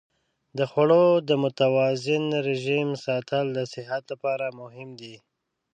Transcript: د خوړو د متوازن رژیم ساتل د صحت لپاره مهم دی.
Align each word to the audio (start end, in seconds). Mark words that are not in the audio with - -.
د 0.57 0.59
خوړو 0.71 1.05
د 1.29 1.29
متوازن 1.43 2.23
رژیم 2.49 2.89
ساتل 3.05 3.45
د 3.57 3.59
صحت 3.73 4.03
لپاره 4.13 4.45
مهم 4.59 4.89
دی. 5.01 5.15